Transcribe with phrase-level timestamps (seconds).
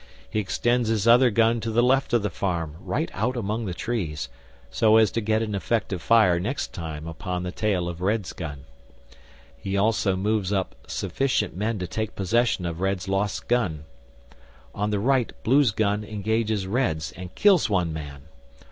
[0.27, 3.73] He extends his other gun to the left of the farm, right out among the
[3.75, 4.29] trees,
[4.71, 8.63] so as to get an effective fire next time upon the tail of Red's gun.
[9.55, 13.85] He also moves up sufficient men to take possession of Red's lost gun.
[14.73, 18.23] On the right Blue's gun engages Red's and kills one man.